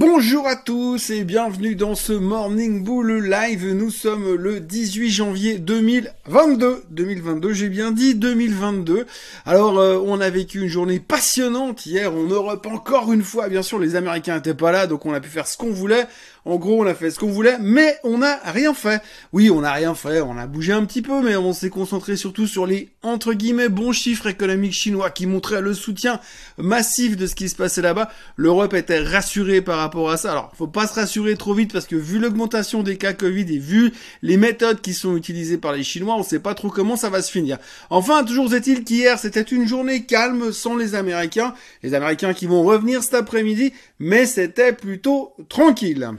Bonjour 0.00 0.48
à 0.48 0.56
tous 0.56 1.10
et 1.10 1.24
bienvenue 1.24 1.74
dans 1.74 1.94
ce 1.94 2.14
Morning 2.14 2.82
Bull 2.82 3.22
Live. 3.22 3.70
Nous 3.74 3.90
sommes 3.90 4.34
le 4.34 4.58
18 4.58 5.10
janvier 5.10 5.58
2022. 5.58 6.84
2022, 6.88 7.52
j'ai 7.52 7.68
bien 7.68 7.90
dit 7.90 8.14
2022. 8.14 9.04
Alors, 9.44 9.78
euh, 9.78 10.02
on 10.02 10.18
a 10.22 10.30
vécu 10.30 10.62
une 10.62 10.68
journée 10.68 11.00
passionnante 11.00 11.84
hier 11.84 12.14
en 12.14 12.22
Europe 12.22 12.66
encore 12.66 13.12
une 13.12 13.22
fois. 13.22 13.50
Bien 13.50 13.60
sûr, 13.60 13.78
les 13.78 13.94
Américains 13.94 14.36
n'étaient 14.36 14.54
pas 14.54 14.72
là, 14.72 14.86
donc 14.86 15.04
on 15.04 15.12
a 15.12 15.20
pu 15.20 15.28
faire 15.28 15.46
ce 15.46 15.58
qu'on 15.58 15.70
voulait. 15.70 16.06
En 16.44 16.56
gros, 16.56 16.82
on 16.82 16.86
a 16.86 16.94
fait 16.94 17.10
ce 17.10 17.18
qu'on 17.18 17.30
voulait, 17.30 17.58
mais 17.60 17.98
on 18.02 18.18
n'a 18.18 18.40
rien 18.44 18.72
fait. 18.72 19.02
Oui, 19.32 19.50
on 19.50 19.60
n'a 19.60 19.72
rien 19.72 19.94
fait, 19.94 20.20
on 20.20 20.38
a 20.38 20.46
bougé 20.46 20.72
un 20.72 20.84
petit 20.84 21.02
peu, 21.02 21.22
mais 21.22 21.36
on 21.36 21.52
s'est 21.52 21.70
concentré 21.70 22.16
surtout 22.16 22.46
sur 22.46 22.66
les, 22.66 22.88
entre 23.02 23.34
guillemets, 23.34 23.68
bons 23.68 23.92
chiffres 23.92 24.26
économiques 24.26 24.72
chinois 24.72 25.10
qui 25.10 25.26
montraient 25.26 25.60
le 25.60 25.74
soutien 25.74 26.20
massif 26.56 27.16
de 27.16 27.26
ce 27.26 27.34
qui 27.34 27.48
se 27.48 27.56
passait 27.56 27.82
là-bas. 27.82 28.10
L'Europe 28.36 28.74
était 28.74 29.00
rassurée 29.00 29.60
par 29.60 29.78
rapport 29.78 30.10
à 30.10 30.16
ça. 30.16 30.32
Alors, 30.32 30.52
faut 30.56 30.66
pas 30.66 30.86
se 30.86 30.94
rassurer 30.94 31.36
trop 31.36 31.54
vite 31.54 31.72
parce 31.72 31.86
que 31.86 31.96
vu 31.96 32.18
l'augmentation 32.18 32.82
des 32.82 32.96
cas 32.96 33.12
Covid 33.12 33.54
et 33.54 33.58
vu 33.58 33.92
les 34.22 34.36
méthodes 34.36 34.80
qui 34.80 34.94
sont 34.94 35.16
utilisées 35.16 35.58
par 35.58 35.72
les 35.72 35.82
Chinois, 35.82 36.16
on 36.16 36.22
sait 36.22 36.40
pas 36.40 36.54
trop 36.54 36.70
comment 36.70 36.96
ça 36.96 37.10
va 37.10 37.22
se 37.22 37.30
finir. 37.30 37.58
Enfin, 37.90 38.24
toujours 38.24 38.52
est-il 38.54 38.84
qu'hier, 38.84 39.18
c'était 39.18 39.42
une 39.42 39.68
journée 39.68 40.04
calme 40.04 40.52
sans 40.52 40.76
les 40.76 40.94
Américains. 40.94 41.54
Les 41.82 41.94
Américains 41.94 42.32
qui 42.32 42.46
vont 42.46 42.62
revenir 42.62 43.02
cet 43.02 43.14
après-midi, 43.14 43.72
mais 43.98 44.26
c'était 44.26 44.72
plutôt 44.72 45.34
tranquille. 45.48 46.10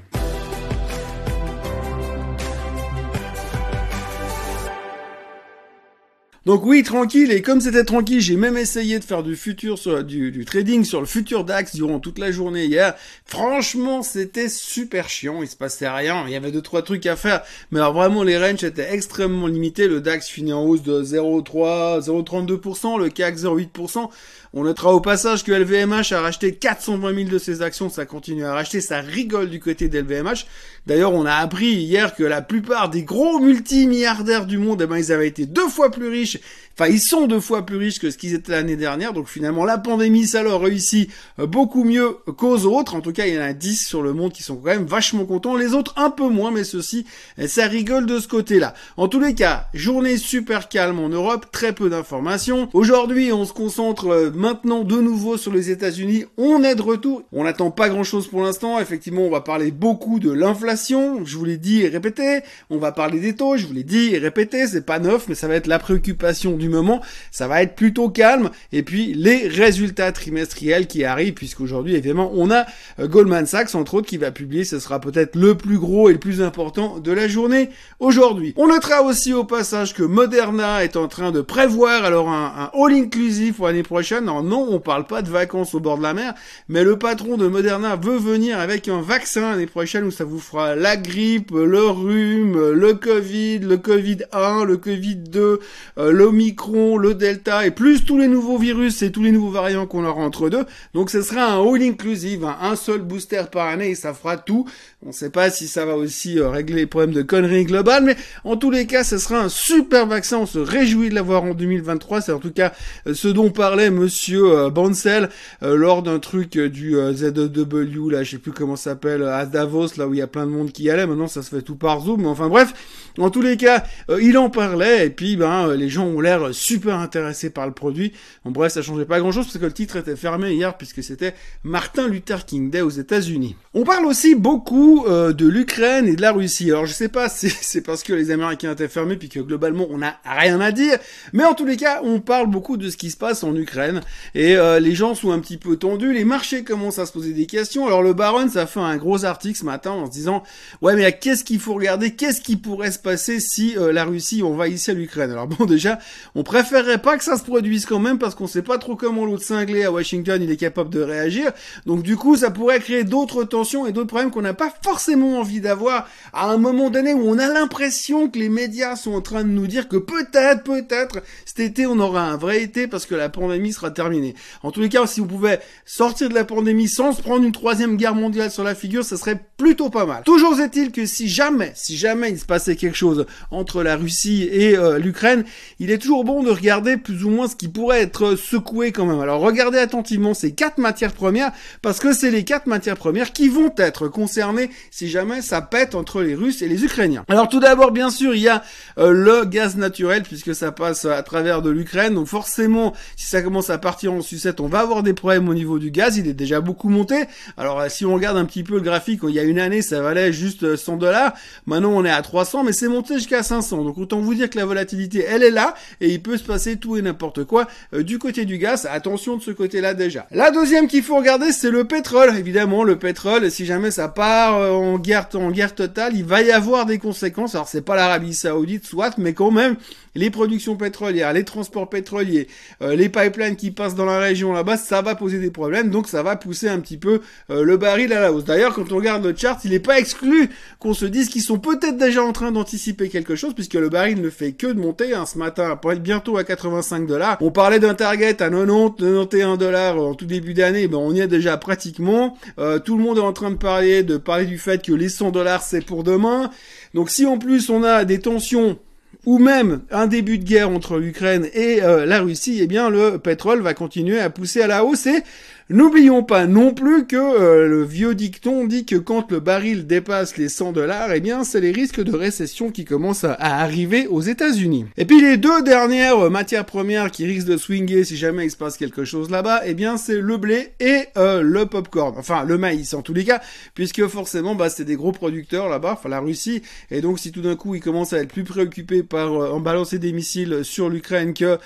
Donc 6.47 6.65
oui, 6.65 6.81
tranquille, 6.81 7.31
et 7.31 7.43
comme 7.43 7.61
c'était 7.61 7.83
tranquille, 7.83 8.19
j'ai 8.19 8.35
même 8.35 8.57
essayé 8.57 8.97
de 8.97 9.03
faire 9.03 9.21
du 9.21 9.35
futur 9.35 9.75
du, 10.03 10.43
trading 10.43 10.83
sur 10.83 10.99
le 10.99 11.05
futur 11.05 11.43
DAX 11.43 11.75
durant 11.75 11.99
toute 11.99 12.17
la 12.17 12.31
journée 12.31 12.65
hier. 12.65 12.95
Franchement, 13.25 14.01
c'était 14.01 14.49
super 14.49 15.07
chiant, 15.07 15.43
il 15.43 15.47
se 15.47 15.55
passait 15.55 15.87
rien, 15.87 16.23
il 16.25 16.33
y 16.33 16.35
avait 16.35 16.51
deux 16.51 16.63
trois 16.63 16.81
trucs 16.81 17.05
à 17.05 17.15
faire, 17.15 17.43
mais 17.69 17.79
alors 17.79 17.93
vraiment 17.93 18.23
les 18.23 18.39
ranges 18.39 18.63
étaient 18.63 18.91
extrêmement 18.91 19.45
limités, 19.45 19.87
le 19.87 20.01
DAX 20.01 20.29
finit 20.29 20.51
en 20.51 20.63
hausse 20.63 20.81
de 20.81 21.03
0,3, 21.03 22.07
0,32%, 22.07 22.97
le 22.97 23.09
CAC 23.09 23.35
0,8%. 23.35 24.09
On 24.53 24.63
notera 24.63 24.93
au 24.93 24.99
passage 24.99 25.43
que 25.43 25.51
LVMH 25.51 26.11
a 26.11 26.21
racheté 26.21 26.55
420 26.55 27.15
000 27.15 27.29
de 27.29 27.37
ses 27.37 27.61
actions, 27.61 27.87
ça 27.87 28.07
continue 28.07 28.45
à 28.45 28.53
racheter, 28.53 28.81
ça 28.81 28.99
rigole 28.99 29.49
du 29.49 29.59
côté 29.59 29.89
d'LVMH. 29.89 30.47
D'ailleurs, 30.87 31.13
on 31.13 31.25
a 31.25 31.35
appris 31.35 31.73
hier 31.73 32.15
que 32.15 32.23
la 32.23 32.41
plupart 32.41 32.89
des 32.89 33.03
gros 33.03 33.39
multimilliardaires 33.39 34.45
du 34.45 34.57
monde, 34.57 34.81
eh 34.81 34.87
ben, 34.87 34.97
ils 34.97 35.11
avaient 35.11 35.27
été 35.27 35.45
deux 35.45 35.67
fois 35.67 35.91
plus 35.91 36.07
riches 36.07 36.39
Enfin, 36.73 36.89
ils 36.89 37.01
sont 37.01 37.27
deux 37.27 37.39
fois 37.39 37.65
plus 37.65 37.75
riches 37.75 37.99
que 37.99 38.09
ce 38.09 38.17
qu'ils 38.17 38.33
étaient 38.33 38.53
l'année 38.53 38.77
dernière. 38.77 39.13
Donc 39.13 39.27
finalement, 39.27 39.65
la 39.65 39.77
pandémie, 39.77 40.25
ça 40.25 40.41
leur 40.41 40.61
réussit 40.61 41.11
euh, 41.39 41.45
beaucoup 41.45 41.83
mieux 41.83 42.17
qu'aux 42.37 42.59
autres. 42.59 42.95
En 42.95 43.01
tout 43.01 43.11
cas, 43.11 43.27
il 43.27 43.35
y 43.35 43.37
en 43.37 43.41
a 43.41 43.53
10 43.53 43.85
sur 43.85 44.01
le 44.01 44.13
monde 44.13 44.31
qui 44.31 44.41
sont 44.41 44.55
quand 44.55 44.69
même 44.69 44.85
vachement 44.85 45.25
contents. 45.25 45.55
Les 45.55 45.73
autres, 45.73 45.93
un 45.97 46.09
peu 46.09 46.27
moins, 46.29 46.49
mais 46.49 46.63
ceci, 46.63 47.05
eh, 47.37 47.47
ça 47.47 47.67
rigole 47.67 48.05
de 48.05 48.19
ce 48.19 48.27
côté-là. 48.27 48.73
En 48.95 49.07
tous 49.09 49.19
les 49.19 49.35
cas, 49.35 49.67
journée 49.73 50.17
super 50.17 50.69
calme 50.69 50.99
en 50.99 51.09
Europe, 51.09 51.47
très 51.51 51.73
peu 51.73 51.89
d'informations. 51.89 52.69
Aujourd'hui, 52.73 53.33
on 53.33 53.45
se 53.45 53.53
concentre 53.53 54.07
euh, 54.07 54.31
maintenant 54.33 54.83
de 54.83 54.99
nouveau 54.99 55.37
sur 55.37 55.51
les 55.51 55.71
États-Unis. 55.71 56.25
On 56.37 56.63
est 56.63 56.75
de 56.75 56.81
retour. 56.81 57.23
On 57.33 57.43
n'attend 57.43 57.69
pas 57.69 57.89
grand-chose 57.89 58.27
pour 58.27 58.43
l'instant. 58.43 58.79
Effectivement, 58.79 59.23
on 59.23 59.29
va 59.29 59.41
parler 59.41 59.71
beaucoup 59.71 60.19
de 60.19 60.31
l'inflation. 60.31 60.70
Je 60.75 61.37
vous 61.37 61.45
l'ai 61.45 61.57
dit 61.57 61.81
et 61.81 61.87
répété. 61.87 62.41
On 62.69 62.77
va 62.77 62.91
parler 62.91 63.19
des 63.19 63.35
taux. 63.35 63.57
Je 63.57 63.65
vous 63.65 63.73
l'ai 63.73 63.83
dit 63.83 64.13
et 64.13 64.17
répété. 64.17 64.67
C'est 64.67 64.85
pas 64.85 64.99
neuf, 64.99 65.25
mais 65.27 65.35
ça 65.35 65.47
va 65.47 65.55
être 65.55 65.67
la 65.67 65.79
préoccupation 65.79 66.57
du 66.57 66.69
moment, 66.69 67.01
ça 67.31 67.47
va 67.47 67.61
être 67.61 67.75
plutôt 67.75 68.09
calme. 68.09 68.49
Et 68.71 68.83
puis 68.83 69.13
les 69.13 69.47
résultats 69.47 70.11
trimestriels 70.11 70.87
qui 70.87 71.03
arrivent, 71.03 71.33
puisqu'aujourd'hui 71.33 71.95
évidemment 71.95 72.31
on 72.33 72.51
a 72.51 72.65
euh, 72.99 73.07
Goldman 73.07 73.45
Sachs 73.45 73.75
entre 73.75 73.95
autres 73.95 74.07
qui 74.07 74.17
va 74.17 74.31
publier, 74.31 74.63
ce 74.63 74.79
sera 74.79 74.99
peut-être 74.99 75.35
le 75.35 75.55
plus 75.55 75.77
gros 75.77 76.09
et 76.09 76.13
le 76.13 76.19
plus 76.19 76.41
important 76.41 76.99
de 76.99 77.11
la 77.11 77.27
journée 77.27 77.69
aujourd'hui. 77.99 78.53
On 78.57 78.67
notera 78.67 79.01
aussi 79.03 79.33
au 79.33 79.43
passage 79.43 79.93
que 79.93 80.03
Moderna 80.03 80.83
est 80.83 80.95
en 80.95 81.07
train 81.07 81.31
de 81.31 81.41
prévoir 81.41 82.05
alors 82.05 82.29
un, 82.29 82.71
all 82.73 82.93
inclusive 82.93 83.55
pour 83.55 83.67
l'année 83.67 83.83
prochaine. 83.83 84.23
Alors 84.23 84.43
non, 84.43 84.67
on 84.69 84.79
parle 84.79 85.05
pas 85.05 85.21
de 85.21 85.29
vacances 85.29 85.73
au 85.73 85.79
bord 85.79 85.97
de 85.97 86.03
la 86.03 86.13
mer, 86.13 86.33
mais 86.69 86.83
le 86.83 86.97
patron 86.97 87.37
de 87.37 87.47
Moderna 87.47 87.95
veut 87.95 88.17
venir 88.17 88.59
avec 88.59 88.87
un 88.87 89.01
vaccin 89.01 89.51
l'année 89.51 89.65
prochaine 89.65 90.05
où 90.05 90.11
ça 90.11 90.23
vous 90.23 90.39
fera 90.39 90.60
la 90.75 90.97
grippe, 90.97 91.51
le 91.51 91.83
rhume, 91.85 92.71
le 92.71 92.93
Covid, 92.93 93.59
le 93.59 93.77
Covid 93.77 94.19
1, 94.31 94.65
le 94.65 94.77
Covid 94.77 95.15
2, 95.15 95.59
euh, 95.97 96.11
l'Omicron 96.11 96.97
le 96.97 97.13
Delta 97.13 97.65
et 97.65 97.71
plus 97.71 98.05
tous 98.05 98.17
les 98.17 98.27
nouveaux 98.27 98.57
virus 98.57 99.01
et 99.01 99.11
tous 99.11 99.23
les 99.23 99.31
nouveaux 99.31 99.51
variants 99.51 99.85
qu'on 99.85 100.05
aura 100.05 100.21
entre 100.21 100.49
deux. 100.49 100.65
Donc 100.93 101.09
ce 101.09 101.21
sera 101.21 101.45
un 101.45 101.61
all 101.61 101.81
inclusive, 101.81 102.45
hein. 102.45 102.57
un 102.61 102.75
seul 102.75 103.01
booster 103.01 103.43
par 103.51 103.67
année 103.67 103.89
et 103.89 103.95
ça 103.95 104.13
fera 104.13 104.37
tout. 104.37 104.67
On 105.03 105.07
ne 105.07 105.13
sait 105.13 105.31
pas 105.31 105.49
si 105.49 105.67
ça 105.67 105.85
va 105.85 105.95
aussi 105.95 106.39
euh, 106.39 106.49
régler 106.49 106.75
les 106.75 106.85
problèmes 106.85 107.13
de 107.13 107.23
conneries 107.23 107.65
globales, 107.65 108.03
mais 108.03 108.15
en 108.43 108.55
tous 108.55 108.69
les 108.69 108.85
cas, 108.85 109.03
ce 109.03 109.17
sera 109.17 109.39
un 109.39 109.49
super 109.49 110.05
vaccin. 110.05 110.37
On 110.37 110.45
se 110.45 110.59
réjouit 110.59 111.09
de 111.09 111.15
l'avoir 111.15 111.43
en 111.43 111.55
2023. 111.55 112.21
C'est 112.21 112.31
en 112.31 112.39
tout 112.39 112.51
cas 112.51 112.71
euh, 113.07 113.15
ce 113.15 113.27
dont 113.27 113.49
parlait 113.49 113.89
Monsieur 113.89 114.45
euh, 114.45 114.69
Bancel 114.69 115.29
lors 115.61 116.03
d'un 116.03 116.19
truc 116.19 116.57
du 116.57 116.93
ZW, 116.93 118.09
là, 118.09 118.23
je 118.23 118.31
sais 118.31 118.37
plus 118.37 118.51
comment 118.51 118.75
ça 118.75 118.91
s'appelle, 118.91 119.23
à 119.23 119.45
Davos, 119.45 119.87
là 119.97 120.07
où 120.07 120.13
il 120.13 120.17
y 120.17 120.21
a 120.21 120.27
plein 120.27 120.45
de 120.45 120.50
monde 120.51 120.71
qui 120.71 120.89
allait. 120.89 121.07
Maintenant, 121.07 121.27
ça 121.27 121.43
se 121.43 121.49
fait 121.49 121.61
tout 121.61 121.75
par 121.75 122.01
Zoom. 122.01 122.21
Mais 122.21 122.27
enfin 122.27 122.49
bref, 122.49 122.73
en 123.17 123.29
tous 123.29 123.41
les 123.41 123.57
cas, 123.57 123.83
il 124.21 124.37
en 124.37 124.49
parlait 124.49 125.07
et 125.07 125.09
puis 125.09 125.35
ben 125.35 125.73
les 125.73 125.89
gens 125.89 126.05
ont 126.05 126.21
l'air 126.21 126.53
super 126.53 126.97
intéressé 126.97 127.49
par 127.49 127.65
le 127.67 127.73
produit. 127.73 128.13
En 128.45 128.51
bref, 128.51 128.73
ça 128.73 128.81
changeait 128.81 129.05
pas 129.05 129.19
grand 129.19 129.31
chose 129.31 129.45
parce 129.45 129.57
que 129.57 129.65
le 129.65 129.73
titre 129.73 129.97
était 129.97 130.15
fermé 130.15 130.53
hier 130.53 130.77
puisque 130.77 131.03
c'était 131.03 131.33
Martin 131.63 132.07
Luther 132.07 132.45
King 132.45 132.69
Day 132.69 132.81
aux 132.81 132.89
États-Unis. 132.89 133.55
On 133.73 133.83
parle 133.83 134.05
aussi 134.05 134.35
beaucoup 134.35 135.05
euh, 135.05 135.33
de 135.33 135.47
l'Ukraine 135.47 136.07
et 136.07 136.15
de 136.15 136.21
la 136.21 136.31
Russie. 136.31 136.69
Alors 136.69 136.85
je 136.85 136.93
sais 136.93 137.09
pas 137.09 137.29
si 137.29 137.49
c'est 137.49 137.81
parce 137.81 138.03
que 138.03 138.13
les 138.13 138.31
Américains 138.31 138.71
étaient 138.71 138.87
fermés 138.87 139.15
puis 139.15 139.29
que 139.29 139.39
globalement 139.39 139.87
on 139.89 139.99
n'a 139.99 140.17
rien 140.25 140.59
à 140.59 140.71
dire, 140.71 140.97
mais 141.33 141.43
en 141.43 141.53
tous 141.53 141.65
les 141.65 141.77
cas, 141.77 142.01
on 142.03 142.19
parle 142.19 142.47
beaucoup 142.47 142.77
de 142.77 142.89
ce 142.89 142.97
qui 142.97 143.11
se 143.11 143.17
passe 143.17 143.43
en 143.43 143.55
Ukraine 143.55 144.01
et 144.35 144.55
euh, 144.57 144.79
les 144.79 144.95
gens 144.95 145.15
sont 145.15 145.31
un 145.31 145.39
petit 145.39 145.57
peu 145.57 145.77
tendus, 145.77 146.13
les 146.13 146.25
marchés 146.25 146.63
commencent 146.63 146.99
à 146.99 147.05
se 147.05 147.11
poser 147.11 147.33
des 147.33 147.45
questions. 147.45 147.85
Alors 147.87 148.03
le 148.03 148.13
Baron, 148.13 148.49
ça 148.49 148.67
fait 148.67 148.79
un 148.79 148.97
gros 148.97 149.25
article 149.25 149.57
ce 149.57 149.65
matin 149.65 149.91
en 149.91 150.05
se 150.05 150.11
disant 150.11 150.40
ouais 150.81 150.95
mais 150.95 151.17
qu'est-ce 151.17 151.43
qu'il 151.43 151.59
faut 151.59 151.73
regarder, 151.73 152.11
qu'est-ce 152.15 152.41
qui 152.41 152.55
pourrait 152.55 152.91
se 152.91 152.99
passer 152.99 153.39
si 153.39 153.77
euh, 153.77 153.91
la 153.91 154.05
Russie 154.05 154.43
envahissait 154.43 154.93
l'Ukraine? 154.93 155.31
Alors 155.31 155.47
bon 155.47 155.65
déjà, 155.65 155.99
on 156.35 156.43
préférerait 156.43 157.01
pas 157.01 157.17
que 157.17 157.23
ça 157.23 157.37
se 157.37 157.43
produise 157.43 157.85
quand 157.85 157.99
même 157.99 158.17
parce 158.17 158.35
qu'on 158.35 158.47
sait 158.47 158.61
pas 158.61 158.77
trop 158.77 158.95
comment 158.95 159.25
l'autre 159.25 159.43
cinglé 159.43 159.83
à 159.83 159.91
Washington 159.91 160.41
il 160.41 160.51
est 160.51 160.57
capable 160.57 160.89
de 160.89 161.01
réagir. 161.01 161.51
Donc 161.85 162.03
du 162.03 162.17
coup, 162.17 162.35
ça 162.35 162.51
pourrait 162.51 162.79
créer 162.79 163.03
d'autres 163.03 163.43
tensions 163.43 163.85
et 163.85 163.91
d'autres 163.91 164.07
problèmes 164.07 164.31
qu'on 164.31 164.41
n'a 164.41 164.53
pas 164.53 164.73
forcément 164.83 165.39
envie 165.39 165.61
d'avoir 165.61 166.07
à 166.33 166.49
un 166.49 166.57
moment 166.57 166.89
donné 166.89 167.13
où 167.13 167.29
on 167.29 167.37
a 167.37 167.47
l'impression 167.47 168.29
que 168.29 168.39
les 168.39 168.49
médias 168.49 168.95
sont 168.95 169.13
en 169.13 169.21
train 169.21 169.43
de 169.43 169.49
nous 169.49 169.67
dire 169.67 169.87
que 169.87 169.97
peut-être, 169.97 170.63
peut-être, 170.63 171.21
cet 171.45 171.59
été 171.59 171.85
on 171.85 171.99
aura 171.99 172.23
un 172.23 172.37
vrai 172.37 172.61
été 172.61 172.87
parce 172.87 173.05
que 173.05 173.15
la 173.15 173.29
pandémie 173.29 173.73
sera 173.73 173.91
terminée. 173.91 174.35
En 174.63 174.71
tous 174.71 174.81
les 174.81 174.89
cas, 174.89 175.05
si 175.07 175.21
on 175.21 175.27
pouvait 175.27 175.59
sortir 175.85 176.29
de 176.29 176.33
la 176.33 176.45
pandémie 176.45 176.87
sans 176.87 177.13
se 177.13 177.21
prendre 177.21 177.43
une 177.43 177.51
troisième 177.51 177.97
guerre 177.97 178.15
mondiale 178.15 178.51
sur 178.51 178.63
la 178.63 178.75
figure, 178.75 179.03
ça 179.03 179.17
serait 179.17 179.39
plutôt 179.57 179.89
pas 179.89 180.05
mal. 180.05 180.23
Toujours 180.31 180.61
est-il 180.61 180.93
que 180.93 181.05
si 181.05 181.27
jamais, 181.27 181.73
si 181.75 181.97
jamais 181.97 182.29
il 182.29 182.39
se 182.39 182.45
passait 182.45 182.77
quelque 182.77 182.95
chose 182.95 183.25
entre 183.51 183.83
la 183.83 183.97
Russie 183.97 184.47
et 184.49 184.77
euh, 184.77 184.97
l'Ukraine, 184.97 185.43
il 185.77 185.91
est 185.91 185.97
toujours 185.97 186.23
bon 186.23 186.41
de 186.41 186.49
regarder 186.49 186.95
plus 186.95 187.25
ou 187.25 187.29
moins 187.29 187.49
ce 187.49 187.57
qui 187.57 187.67
pourrait 187.67 188.01
être 188.01 188.35
secoué 188.35 188.93
quand 188.93 189.05
même. 189.05 189.19
Alors 189.19 189.41
regardez 189.41 189.77
attentivement 189.77 190.33
ces 190.33 190.53
quatre 190.53 190.77
matières 190.77 191.11
premières 191.11 191.51
parce 191.81 191.99
que 191.99 192.13
c'est 192.13 192.31
les 192.31 192.45
quatre 192.45 192.67
matières 192.67 192.95
premières 192.95 193.33
qui 193.33 193.49
vont 193.49 193.73
être 193.75 194.07
concernées 194.07 194.69
si 194.89 195.09
jamais 195.09 195.41
ça 195.41 195.61
pète 195.61 195.95
entre 195.95 196.21
les 196.21 196.33
Russes 196.33 196.61
et 196.61 196.69
les 196.69 196.85
Ukrainiens. 196.85 197.25
Alors 197.27 197.49
tout 197.49 197.59
d'abord 197.59 197.91
bien 197.91 198.09
sûr 198.09 198.33
il 198.33 198.41
y 198.41 198.47
a 198.47 198.63
euh, 198.99 199.11
le 199.11 199.43
gaz 199.43 199.75
naturel 199.75 200.23
puisque 200.23 200.55
ça 200.55 200.71
passe 200.71 201.03
à 201.03 201.21
travers 201.23 201.61
de 201.61 201.69
l'Ukraine 201.69 202.13
donc 202.13 202.27
forcément 202.27 202.93
si 203.17 203.25
ça 203.25 203.41
commence 203.41 203.69
à 203.69 203.77
partir 203.77 204.13
en 204.13 204.21
sucette 204.21 204.61
on 204.61 204.69
va 204.69 204.79
avoir 204.79 205.03
des 205.03 205.13
problèmes 205.13 205.49
au 205.49 205.53
niveau 205.53 205.77
du 205.77 205.91
gaz 205.91 206.15
il 206.15 206.29
est 206.29 206.33
déjà 206.33 206.61
beaucoup 206.61 206.87
monté. 206.87 207.25
Alors 207.57 207.81
euh, 207.81 207.89
si 207.89 208.05
on 208.05 208.13
regarde 208.13 208.37
un 208.37 208.45
petit 208.45 208.63
peu 208.63 208.75
le 208.75 208.81
graphique 208.81 209.19
il 209.27 209.35
y 209.35 209.39
a 209.39 209.43
une 209.43 209.59
année 209.59 209.81
ça 209.81 210.01
valait 210.01 210.20
juste 210.29 210.75
100 210.75 210.97
dollars 210.97 211.33
maintenant 211.65 211.91
on 211.91 212.05
est 212.05 212.11
à 212.11 212.21
300 212.21 212.63
mais 212.63 212.73
c'est 212.73 212.87
monté 212.87 213.15
jusqu'à 213.15 213.43
500 213.43 213.83
donc 213.83 213.97
autant 213.97 214.19
vous 214.19 214.35
dire 214.35 214.49
que 214.49 214.57
la 214.57 214.65
volatilité 214.65 215.25
elle 215.27 215.43
est 215.43 215.51
là 215.51 215.73
et 215.99 216.09
il 216.09 216.21
peut 216.21 216.37
se 216.37 216.43
passer 216.43 216.77
tout 216.77 216.97
et 216.97 217.01
n'importe 217.01 217.43
quoi 217.45 217.67
euh, 217.93 218.03
du 218.03 218.19
côté 218.19 218.45
du 218.45 218.57
gaz. 218.57 218.87
Attention 218.89 219.37
de 219.37 219.41
ce 219.41 219.51
côté-là 219.51 219.93
déjà. 219.93 220.27
La 220.31 220.51
deuxième 220.51 220.87
qu'il 220.87 221.03
faut 221.03 221.15
regarder, 221.15 221.51
c'est 221.51 221.69
le 221.69 221.85
pétrole. 221.85 222.35
Évidemment, 222.37 222.83
le 222.83 222.97
pétrole, 222.97 223.49
si 223.51 223.65
jamais 223.65 223.91
ça 223.91 224.07
part 224.07 224.57
euh, 224.57 224.71
en 224.71 224.97
guerre, 224.97 225.27
en 225.35 225.51
guerre 225.51 225.75
totale, 225.75 226.13
il 226.15 226.25
va 226.25 226.41
y 226.41 226.51
avoir 226.51 226.85
des 226.85 226.97
conséquences. 226.97 227.55
Alors 227.55 227.67
c'est 227.67 227.81
pas 227.81 227.95
l'Arabie 227.95 228.33
Saoudite, 228.33 228.85
soit, 228.85 229.17
mais 229.17 229.33
quand 229.33 229.51
même, 229.51 229.75
les 230.15 230.29
productions 230.29 230.75
pétrolières, 230.75 231.33
les 231.33 231.43
transports 231.43 231.89
pétroliers, 231.89 232.47
euh, 232.81 232.95
les 232.95 233.09
pipelines 233.09 233.55
qui 233.55 233.71
passent 233.71 233.95
dans 233.95 234.05
la 234.05 234.19
région 234.19 234.53
là-bas, 234.53 234.77
ça 234.77 235.01
va 235.01 235.15
poser 235.15 235.39
des 235.39 235.51
problèmes, 235.51 235.89
donc 235.89 236.07
ça 236.07 236.23
va 236.23 236.35
pousser 236.35 236.69
un 236.69 236.79
petit 236.79 236.97
peu 236.97 237.21
euh, 237.49 237.63
le 237.63 237.77
baril 237.77 238.13
à 238.13 238.19
la 238.19 238.31
hausse. 238.31 238.45
D'ailleurs, 238.45 238.73
quand 238.73 238.91
on 238.91 238.97
regarde 238.97 239.25
le 239.25 239.35
chart, 239.35 239.59
il 239.63 239.71
n'est 239.71 239.79
pas 239.79 239.99
exclu 239.99 240.49
qu'on 240.79 240.93
se 240.93 241.05
dise 241.05 241.29
qu'ils 241.29 241.41
sont 241.41 241.59
peut-être 241.59 241.97
déjà 241.97 242.23
en 242.23 242.33
train 242.33 242.51
d'anticiper 242.51 243.09
quelque 243.09 243.35
chose, 243.35 243.53
puisque 243.53 243.73
le 243.73 243.89
baril 243.89 244.21
ne 244.21 244.29
fait 244.29 244.53
que 244.53 244.67
de 244.67 244.79
monter. 244.79 245.13
Hein, 245.13 245.25
ce 245.25 245.37
matin, 245.37 245.75
pour 245.75 245.91
être 245.91 246.03
bientôt 246.03 246.37
à 246.37 246.43
85 246.43 247.07
dollars. 247.07 247.37
On 247.41 247.51
parlait 247.51 247.79
d'un 247.79 247.93
target 247.93 248.41
à 248.41 248.49
90, 248.49 248.95
91 248.97 249.57
dollars 249.57 249.97
en 249.97 250.13
tout 250.13 250.25
début 250.25 250.53
d'année, 250.53 250.87
ben 250.87 250.97
on 250.97 251.13
y 251.13 251.21
est 251.21 251.27
déjà 251.27 251.57
pratiquement. 251.57 252.37
Euh, 252.59 252.79
tout 252.79 252.97
le 252.97 253.03
monde 253.03 253.17
est 253.17 253.21
en 253.21 253.33
train 253.33 253.51
de 253.51 253.55
parler, 253.55 254.03
de 254.03 254.17
parler 254.17 254.45
du 254.45 254.57
fait 254.57 254.83
que 254.83 254.93
les 254.93 255.09
100 255.09 255.31
dollars 255.31 255.63
c'est 255.63 255.83
pour 255.83 256.03
demain. 256.03 256.49
Donc 256.93 257.09
si 257.09 257.25
en 257.25 257.37
plus 257.37 257.69
on 257.69 257.83
a 257.83 258.05
des 258.05 258.19
tensions 258.19 258.77
ou 259.25 259.37
même 259.37 259.81
un 259.91 260.07
début 260.07 260.37
de 260.37 260.43
guerre 260.43 260.69
entre 260.69 260.97
l'Ukraine 260.97 261.47
et 261.53 261.83
euh, 261.83 262.05
la 262.05 262.21
Russie, 262.21 262.59
eh 262.61 262.67
bien 262.67 262.89
le 262.89 263.17
pétrole 263.17 263.61
va 263.61 263.73
continuer 263.73 264.19
à 264.19 264.29
pousser 264.29 264.61
à 264.61 264.67
la 264.67 264.83
hausse 264.83 265.05
et 265.05 265.23
N'oublions 265.71 266.21
pas 266.21 266.47
non 266.47 266.73
plus 266.73 267.07
que 267.07 267.15
euh, 267.15 267.65
le 267.65 267.85
vieux 267.85 268.13
dicton 268.13 268.65
dit 268.67 268.85
que 268.85 268.97
quand 268.97 269.31
le 269.31 269.39
baril 269.39 269.87
dépasse 269.87 270.35
les 270.35 270.49
100 270.49 270.73
dollars, 270.73 271.13
eh 271.13 271.21
bien 271.21 271.45
c'est 271.45 271.61
les 271.61 271.71
risques 271.71 272.03
de 272.03 272.13
récession 272.13 272.71
qui 272.71 272.83
commencent 272.83 273.23
à, 273.23 273.35
arriver 273.39 274.05
aux 274.07 274.19
États-Unis. 274.19 274.87
Et 274.97 275.05
puis 275.05 275.21
les 275.21 275.37
deux 275.37 275.63
dernières 275.63 276.25
euh, 276.25 276.29
matières 276.29 276.65
premières 276.65 277.09
qui 277.09 277.25
risquent 277.25 277.47
de 277.47 277.55
swinger 277.55 278.03
si 278.03 278.17
jamais 278.17 278.47
il 278.47 278.51
se 278.51 278.57
passe 278.57 278.75
quelque 278.75 279.05
chose 279.05 279.29
là-bas, 279.29 279.61
eh 279.65 279.73
bien 279.73 279.95
c'est 279.95 280.19
le 280.19 280.35
blé 280.35 280.73
et 280.81 281.05
euh, 281.15 281.41
le 281.41 281.65
popcorn, 281.65 282.15
enfin 282.17 282.43
le 282.43 282.57
maïs 282.57 282.93
en 282.93 283.01
tous 283.01 283.13
les 283.13 283.23
cas, 283.23 283.39
puisque 283.73 284.05
forcément 284.07 284.55
bah 284.55 284.69
c'est 284.69 284.83
des 284.83 284.97
gros 284.97 285.13
producteurs 285.13 285.69
là-bas, 285.69 285.93
enfin 285.93 286.09
la 286.09 286.19
Russie, 286.19 286.63
et 286.89 286.99
donc 286.99 287.17
si 287.17 287.31
tout 287.31 287.41
d'un 287.41 287.55
coup 287.55 287.75
ils 287.75 287.81
commencent 287.81 288.11
à 288.11 288.17
être 288.17 288.33
plus 288.33 288.43
préoccupés 288.43 289.03
par 289.03 289.31
en 289.31 289.61
balancer 289.61 289.99
des 289.99 290.11
missiles 290.11 290.65
sur 290.65 290.89
l'Ukraine 290.89 291.33
que 291.33 291.57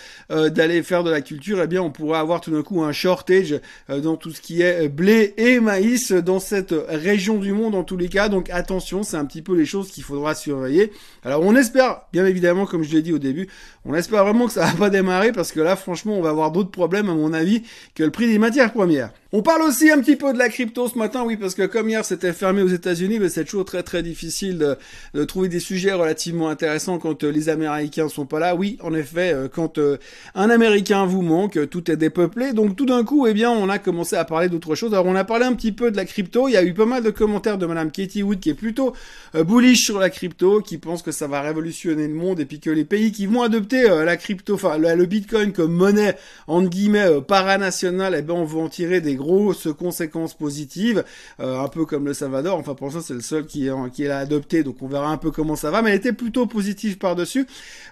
d'aller 0.50 0.84
faire 0.84 1.04
de 1.04 1.10
la 1.10 1.22
culture, 1.22 1.60
eh 1.64 1.68
bien 1.68 1.82
on 1.82 1.90
pourrait 1.90 2.20
avoir 2.20 2.40
tout 2.40 2.52
d'un 2.52 2.62
coup 2.62 2.84
un 2.84 2.92
shortage 2.92 3.60
dans 4.02 4.16
tout 4.16 4.32
ce 4.32 4.42
qui 4.42 4.62
est 4.62 4.88
blé 4.90 5.34
et 5.38 5.60
maïs 5.60 6.12
dans 6.12 6.40
cette 6.40 6.74
région 6.88 7.38
du 7.38 7.52
monde 7.52 7.76
en 7.76 7.84
tous 7.84 7.98
les 7.98 8.10
cas. 8.10 8.30
Donc 8.30 8.50
attention, 8.50 9.04
c'est 9.04 9.18
un 9.18 9.26
petit 9.26 9.42
peu 9.42 9.56
les 9.56 9.66
choses 9.66 9.92
qu'il 9.92 10.04
faudra 10.04 10.36
surveiller. 10.36 10.92
Alors 11.24 11.42
on 11.44 11.56
espère, 11.56 12.02
bien 12.14 12.26
évidemment, 12.26 12.66
comme 12.66 12.84
je 12.84 12.92
l'ai 12.92 13.02
dit 13.02 13.14
au 13.14 13.20
début, 13.20 13.48
on 13.86 13.94
espère 13.94 14.24
vraiment 14.24 14.48
que 14.48 14.54
ça 14.54 14.66
va 14.66 14.72
pas 14.74 14.90
démarrer 14.90 15.32
parce 15.32 15.52
que 15.52 15.60
là, 15.60 15.76
franchement, 15.76 16.18
on 16.18 16.22
va 16.22 16.30
avoir 16.30 16.52
d'autres 16.52 16.72
problèmes 16.72 17.10
à 17.10 17.14
mon 17.14 17.34
avis 17.34 17.64
que 17.94 18.04
le 18.04 18.12
prix 18.12 18.28
des 18.28 18.40
matières 18.40 18.74
premières. 18.74 19.12
On 19.32 19.42
parle 19.42 19.64
aussi 19.64 19.92
un 19.92 20.00
petit 20.00 20.16
peu 20.16 20.32
de 20.32 20.38
la 20.38 20.48
crypto 20.48 20.88
ce 20.88 20.98
matin, 20.98 21.24
oui, 21.26 21.36
parce 21.36 21.56
que 21.56 21.66
comme 21.66 21.90
hier 21.90 22.06
c'était 22.06 22.32
fermé 22.32 22.62
aux 22.62 22.70
États-Unis, 22.70 23.20
mais 23.20 23.28
c'est 23.28 23.44
toujours 23.44 23.66
très 23.66 23.84
très 23.84 24.02
difficile 24.02 24.78
de, 25.14 25.24
trouver 25.26 25.50
des 25.50 25.60
sujets 25.60 25.92
relativement 25.92 26.48
intéressants 26.48 27.00
quand 27.00 27.24
euh, 27.26 27.32
les 27.32 27.50
Américains 27.50 28.08
sont 28.08 28.26
pas 28.26 28.40
là. 28.40 28.56
Oui, 28.56 28.78
en 28.82 28.94
effet, 28.94 29.34
euh, 29.34 29.50
quand 29.50 29.78
euh, 29.78 29.98
un 30.36 30.50
Américain 30.50 31.06
vous 31.06 31.22
manque, 31.22 31.70
tout 31.70 31.92
est 31.92 31.98
dépeuplé. 31.98 32.54
Donc 32.54 32.78
tout 32.78 32.86
d'un 32.86 33.04
coup, 33.04 33.28
eh 33.28 33.34
bien, 33.34 33.52
on 33.52 33.68
a 33.68 33.78
commencé 33.78 34.16
à 34.16 34.24
parler 34.24 34.48
d'autre 34.48 34.74
chose. 34.74 34.94
Alors 34.94 35.06
on 35.06 35.16
a 35.16 35.26
parlé 35.26 35.46
un 35.46 35.54
petit 35.54 35.74
peu 35.74 35.92
de 35.92 35.98
la 35.98 36.06
crypto. 36.06 36.48
Il 36.48 36.54
y 36.54 36.58
a 36.58 36.64
eu 36.64 36.74
pas 36.74 36.86
mal 36.86 37.04
de 37.04 37.10
commentaires 37.10 37.58
de 37.58 37.66
Madame 37.66 37.92
Katie 37.92 38.24
Wood 38.24 38.40
qui 38.40 38.52
est 38.52 38.54
plutôt 38.54 38.94
bullish 39.34 39.84
sur 39.84 40.00
la 40.00 40.10
crypto, 40.10 40.62
qui 40.62 40.78
pense 40.78 41.02
que 41.02 41.12
ça 41.12 41.28
va 41.28 41.42
révolutionner 41.42 42.08
le 42.08 42.14
monde 42.14 42.40
et 42.40 42.46
puis 42.46 42.62
que 42.62 42.70
les 42.70 42.86
pays 42.86 43.12
qui 43.12 43.26
vont 43.26 43.42
adopter 43.42 43.75
la 43.84 44.18
crypto, 44.18 44.56
enfin 44.56 44.78
le, 44.78 45.06
Bitcoin 45.06 45.52
comme 45.52 45.74
monnaie 45.74 46.16
entre 46.48 46.70
guillemets 46.70 47.22
paranationale, 47.28 48.16
eh 48.18 48.22
ben 48.22 48.34
on 48.34 48.46
va 48.46 48.60
en 48.60 48.70
tirer 48.70 49.02
des 49.02 49.16
grosses 49.16 49.68
conséquences 49.78 50.34
positives, 50.34 51.04
euh, 51.40 51.60
un 51.60 51.68
peu 51.68 51.86
comme 51.86 52.06
le 52.06 52.14
Salvador. 52.14 52.58
Enfin, 52.58 52.76
pour 52.76 52.92
ça, 52.92 53.02
c'est 53.02 53.14
le 53.14 53.22
seul 53.22 53.46
qui, 53.46 53.70
qui 53.94 54.04
l'a 54.04 54.20
adopté, 54.20 54.64
donc 54.64 54.78
on 54.82 54.88
verra 54.88 55.10
un 55.10 55.18
peu 55.18 55.32
comment 55.32 55.56
ça 55.56 55.72
va. 55.72 55.82
Mais 55.82 55.92
elle 55.92 55.98
était 55.98 56.14
plutôt 56.14 56.46
positive 56.48 56.98
par-dessus 56.98 57.48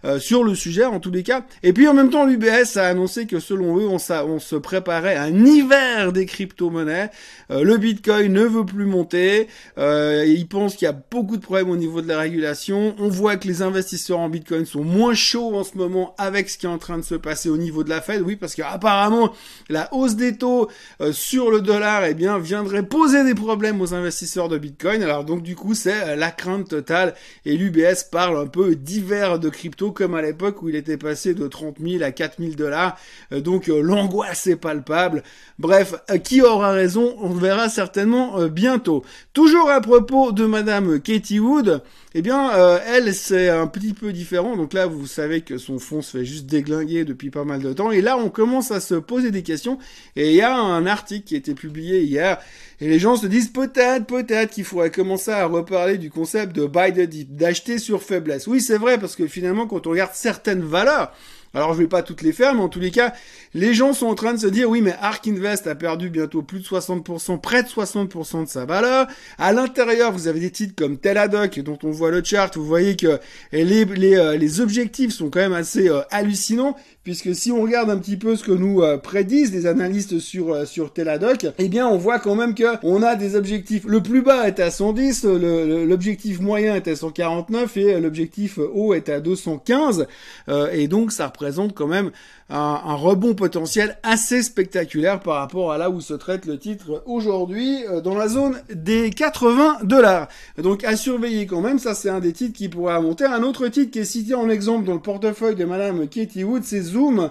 euh, 0.06 0.20
sur 0.20 0.44
le 0.44 0.56
sujet, 0.56 0.86
en 0.86 1.00
tous 1.00 1.12
les 1.12 1.24
cas. 1.24 1.46
Et 1.62 1.74
puis 1.74 1.88
en 1.88 1.94
même 1.94 2.10
temps, 2.10 2.26
l'UBS 2.26 2.78
a 2.78 2.88
annoncé 2.88 3.26
que 3.26 3.40
selon 3.40 3.78
eux, 3.78 3.88
on, 3.88 4.00
se 4.00 4.56
préparait 4.56 5.16
un 5.16 5.46
hiver 5.46 6.12
des 6.12 6.26
crypto-monnaies. 6.26 7.10
Euh, 7.52 7.64
le 7.64 7.78
Bitcoin 7.78 8.32
ne 8.32 8.44
veut 8.44 8.66
plus 8.66 8.86
monter. 8.86 9.48
Euh, 9.78 10.26
ils 10.28 10.48
pensent 10.48 10.76
qu'il 10.76 10.86
y 10.86 10.90
a 10.90 11.04
beaucoup 11.12 11.38
de 11.38 11.42
problèmes 11.42 11.70
au 11.70 11.78
niveau 11.78 12.02
de 12.02 12.08
la 12.08 12.20
régulation. 12.20 12.96
On 13.00 13.10
voit 13.10 13.38
que 13.38 13.48
les 13.48 13.62
investisseurs 13.62 14.20
en 14.20 14.30
Bitcoin 14.30 14.66
sont 14.66 14.84
moins 14.84 15.14
chauds 15.14 15.56
en 15.56 15.64
ce 15.64 15.73
moment 15.76 16.16
avec 16.18 16.50
ce 16.50 16.58
qui 16.58 16.66
est 16.66 16.70
en 16.70 16.78
train 16.78 16.98
de 16.98 17.04
se 17.04 17.16
passer 17.16 17.50
au 17.50 17.58
niveau 17.58 17.84
de 17.84 17.90
la 17.90 18.02
Fed. 18.02 18.22
Oui, 18.22 18.36
parce 18.36 18.56
qu'apparemment, 18.56 19.34
la 19.70 19.94
hausse 19.94 20.16
des 20.16 20.38
taux 20.38 20.70
sur 21.12 21.52
le 21.52 21.62
dollar, 21.62 22.06
eh 22.06 22.14
bien, 22.14 22.38
viendrait 22.40 22.84
poser 22.84 23.24
des 23.24 23.36
problèmes 23.36 23.82
aux 23.82 23.94
investisseurs 23.94 24.50
de 24.50 24.58
Bitcoin. 24.58 25.04
Alors 25.04 25.24
donc 25.24 25.44
du 25.44 25.56
coup, 25.56 25.74
c'est 25.74 26.10
euh, 26.10 26.16
la 26.16 26.32
crainte 26.32 26.70
totale. 26.70 27.14
Et 27.46 27.58
l'UBS 27.58 28.04
parle 28.12 28.38
un 28.38 28.48
peu 28.48 28.76
d'hiver 28.76 29.40
de 29.40 29.50
crypto, 29.50 29.92
comme 29.92 30.16
à 30.16 30.22
l'époque 30.22 30.62
où 30.62 30.70
il 30.70 30.76
était 30.76 30.98
passé 30.98 31.34
de 31.34 31.48
30 31.48 31.78
000 31.80 32.04
à 32.04 32.12
4 32.12 32.38
000 32.40 32.54
dollars. 32.54 32.98
Euh, 33.32 33.42
donc 33.42 33.70
euh, 33.70 33.82
l'angoisse 33.82 34.48
est 34.48 34.56
palpable. 34.56 35.24
Bref, 35.60 35.96
qui 36.24 36.42
aura 36.42 36.72
raison 36.72 37.16
On 37.20 37.30
verra 37.30 37.70
certainement 37.70 38.48
bientôt. 38.48 39.04
Toujours 39.34 39.70
à 39.70 39.82
propos 39.82 40.32
de 40.32 40.46
Madame 40.46 41.00
Katie 41.00 41.40
Wood. 41.40 41.82
Eh 42.16 42.22
bien, 42.22 42.54
euh, 42.54 42.80
elle, 42.86 43.14
c'est 43.16 43.50
un 43.50 43.66
petit 43.66 43.94
peu 43.94 44.14
différent. 44.14 44.56
Donc 44.56 44.74
là, 44.74 44.86
vous 44.86 45.08
savez 45.08 45.42
que 45.42 45.58
son 45.58 45.80
fond 45.80 46.04
se 46.04 46.18
fait 46.18 46.26
juste 46.26 46.46
déglinguer 46.46 47.06
depuis 47.06 47.32
pas 47.32 47.44
mal 47.44 47.62
de 47.62 47.74
temps. 47.74 47.92
Et 47.92 48.02
là, 48.02 48.18
on 48.18 48.30
commence 48.30 48.70
à 48.72 48.80
se 48.80 48.94
poser 48.96 49.32
des 49.32 49.42
questions. 49.42 49.80
Et 50.16 50.30
il 50.30 50.36
y 50.36 50.42
a 50.42 50.56
un 50.56 50.86
article 50.86 51.26
qui 51.26 51.34
a 51.34 51.40
été 51.40 51.56
publié 51.56 52.04
hier. 52.04 52.40
Et 52.80 52.88
les 52.88 53.00
gens 53.00 53.16
se 53.16 53.26
disent 53.26 53.50
peut-être, 53.50 54.06
peut-être 54.06 54.52
qu'il 54.52 54.64
faudrait 54.64 54.92
commencer 54.92 55.32
à 55.32 55.46
reparler 55.46 55.98
du 55.98 56.12
concept 56.12 56.56
de 56.56 56.68
buy 56.68 56.94
the 56.94 57.10
dip, 57.10 57.36
d'acheter 57.36 57.80
sur 57.80 58.04
faiblesse. 58.04 58.46
Oui, 58.46 58.62
c'est 58.62 58.78
vrai, 58.78 59.00
parce 59.00 59.16
que 59.16 59.26
finalement, 59.26 59.66
quand 59.66 59.88
on 59.88 59.92
regarde 59.92 60.12
certaines 60.14 60.62
valeurs, 60.62 61.12
alors 61.54 61.74
je 61.74 61.80
vais 61.80 61.88
pas 61.88 62.02
toutes 62.02 62.22
les 62.22 62.34
faire, 62.34 62.56
mais 62.56 62.62
en 62.62 62.70
tous 62.70 62.80
les 62.80 62.90
cas, 62.90 63.14
les 63.54 63.74
gens 63.74 63.94
sont 63.94 64.08
en 64.08 64.16
train 64.16 64.34
de 64.34 64.40
se 64.40 64.48
dire 64.48 64.70
oui, 64.70 64.82
mais 64.82 64.96
Ark 65.00 65.28
Invest 65.28 65.68
a 65.68 65.76
perdu 65.76 66.10
bientôt 66.10 66.42
plus 66.42 66.60
de 66.60 66.66
60%, 66.66 67.40
près 67.40 67.62
de 67.62 67.68
60% 67.68 68.46
de 68.46 68.50
sa 68.50 68.66
valeur. 68.66 69.08
À 69.38 69.54
l'intérieur, 69.54 70.12
vous 70.12 70.28
avez 70.28 70.40
des 70.40 70.52
titres 70.52 70.74
comme 70.76 70.98
Teladoc 70.98 71.60
dont 71.60 71.78
on 71.84 71.92
voit 71.92 72.10
le 72.10 72.24
chart. 72.24 72.56
Vous 72.58 72.66
voyez 72.66 72.96
que 72.96 73.20
les 73.52 74.16
euh, 74.16 74.62
objectifs 74.64 75.12
sont 75.12 75.30
quand 75.30 75.42
même 75.42 75.54
assez 75.54 75.90
euh, 75.90 76.02
hallucinants 76.10 76.76
puisque 77.04 77.36
si 77.36 77.52
on 77.52 77.62
regarde 77.62 77.90
un 77.90 77.98
petit 77.98 78.18
peu 78.18 78.36
ce 78.36 78.44
que 78.44 78.52
nous 78.52 78.82
euh, 78.82 78.98
prédisent 78.98 79.52
les 79.52 79.66
analystes 79.66 80.20
sur 80.20 80.54
euh, 80.54 80.66
sur 80.66 80.94
Teladoc, 80.94 81.48
eh 81.58 81.68
bien 81.68 81.88
on 81.88 81.98
voit 81.98 82.20
quand 82.20 82.36
même 82.36 82.56
que 82.56 82.64
on 82.84 83.04
a 83.04 83.16
des 83.16 83.36
objectifs. 83.36 83.84
Le 83.86 84.02
plus 84.02 84.22
bas 84.22 84.48
est 84.48 84.60
à 84.60 84.72
110, 84.72 85.26
l'objectif 85.26 86.40
moyen 86.40 86.76
est 86.76 86.88
à 86.88 86.96
149 86.96 87.78
et 87.78 88.00
l'objectif 88.00 88.58
haut 88.58 88.94
est 88.94 89.10
à 89.10 89.20
215 89.20 90.08
euh, 90.50 90.70
et 90.72 90.88
donc 90.88 91.12
ça 91.12 91.28
représente 91.28 91.74
quand 91.74 91.88
même 91.88 92.12
un, 92.50 92.94
rebond 92.94 93.34
potentiel 93.34 93.98
assez 94.04 94.44
spectaculaire 94.44 95.20
par 95.20 95.38
rapport 95.38 95.72
à 95.72 95.78
là 95.80 95.90
où 95.90 96.02
se 96.02 96.14
traite 96.14 96.46
le 96.46 96.60
titre 96.60 97.02
aujourd'hui 97.08 97.80
dans 98.04 98.16
la 98.16 98.28
zone 98.28 98.62
des 98.72 99.10
80 99.10 99.80
dollars. 99.84 100.28
Donc 100.62 100.84
à 100.84 100.96
surveiller 100.96 101.48
quand 101.48 101.62
même, 101.62 101.80
ça 101.80 101.96
c'est 101.96 102.10
un 102.10 102.20
des 102.20 102.32
titres 102.32 102.56
qui 102.56 102.70
pourrait 102.70 103.02
monter. 103.02 103.26
Un 103.26 103.42
autre 103.42 103.68
titre 103.70 103.92
qui 103.92 104.00
est 104.00 104.06
cité 104.06 104.36
en 104.36 104.50
exemple 104.50 104.86
dans 104.86 104.94
le 104.94 105.00
portefeuille 105.00 105.56
de 105.56 105.66
Madame 105.66 106.08
Katie 106.08 106.44
Wood, 106.44 106.64
c'est 106.64 106.93
Zoom. 106.94 107.30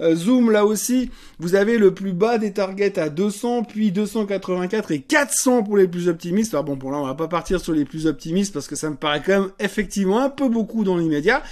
Euh, 0.00 0.14
Zoom, 0.14 0.50
là 0.50 0.64
aussi, 0.64 1.10
vous 1.38 1.54
avez 1.54 1.78
le 1.78 1.94
plus 1.94 2.12
bas 2.12 2.38
des 2.38 2.52
targets 2.52 2.98
à 2.98 3.08
200, 3.08 3.64
puis 3.64 3.92
284 3.92 4.90
et 4.90 5.00
400 5.00 5.62
pour 5.62 5.76
les 5.76 5.88
plus 5.88 6.08
optimistes. 6.08 6.54
Alors 6.54 6.64
bon, 6.64 6.76
pour 6.76 6.90
là, 6.90 6.98
on 6.98 7.06
va 7.06 7.14
pas 7.14 7.28
partir 7.28 7.60
sur 7.60 7.72
les 7.72 7.84
plus 7.84 8.06
optimistes 8.06 8.52
parce 8.52 8.66
que 8.66 8.76
ça 8.76 8.90
me 8.90 8.96
paraît 8.96 9.22
quand 9.24 9.40
même 9.40 9.50
effectivement 9.58 10.20
un 10.20 10.30
peu 10.30 10.48
beaucoup 10.48 10.84
dans 10.84 10.96
l'immédiat. 10.96 11.42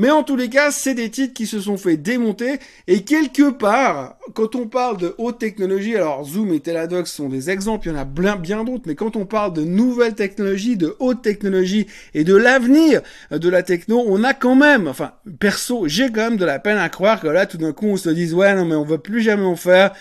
Mais 0.00 0.10
en 0.10 0.22
tous 0.22 0.34
les 0.34 0.48
cas, 0.48 0.70
c'est 0.70 0.94
des 0.94 1.10
titres 1.10 1.34
qui 1.34 1.46
se 1.46 1.60
sont 1.60 1.76
fait 1.76 1.98
démonter. 1.98 2.58
Et 2.86 3.02
quelque 3.02 3.50
part, 3.50 4.16
quand 4.32 4.54
on 4.54 4.66
parle 4.66 4.96
de 4.96 5.14
haute 5.18 5.38
technologie, 5.38 5.94
alors 5.94 6.24
Zoom 6.24 6.54
et 6.54 6.60
Teladoc 6.60 7.06
sont 7.06 7.28
des 7.28 7.50
exemples, 7.50 7.88
il 7.88 7.92
y 7.92 7.94
en 7.94 7.98
a 7.98 8.36
bien, 8.36 8.64
d'autres, 8.64 8.84
mais 8.86 8.94
quand 8.94 9.14
on 9.16 9.26
parle 9.26 9.52
de 9.52 9.60
nouvelles 9.60 10.14
technologies, 10.14 10.78
de 10.78 10.96
haute 11.00 11.20
technologie 11.20 11.86
et 12.14 12.24
de 12.24 12.34
l'avenir 12.34 13.02
de 13.30 13.48
la 13.50 13.62
techno, 13.62 14.02
on 14.06 14.24
a 14.24 14.32
quand 14.32 14.54
même, 14.54 14.88
enfin, 14.88 15.12
perso, 15.38 15.86
j'ai 15.86 16.06
quand 16.06 16.30
même 16.30 16.38
de 16.38 16.46
la 16.46 16.58
peine 16.60 16.78
à 16.78 16.88
croire 16.88 17.20
que 17.20 17.28
là, 17.28 17.44
tout 17.44 17.58
d'un 17.58 17.74
coup, 17.74 17.88
on 17.88 17.98
se 17.98 18.08
dise, 18.08 18.32
ouais, 18.32 18.54
non, 18.54 18.64
mais 18.64 18.76
on 18.76 18.84
va 18.84 18.96
plus 18.96 19.20
jamais 19.20 19.44
en 19.44 19.56
faire. 19.56 19.92